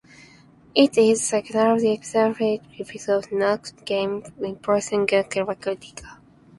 [0.73, 6.17] It is the sequel to Digital Reality's previous game, "Imperium Galactica".